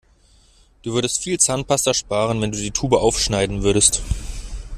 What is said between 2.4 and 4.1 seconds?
wenn du die Tube aufschneiden würdest.